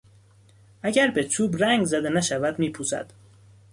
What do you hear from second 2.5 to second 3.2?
میپوسد.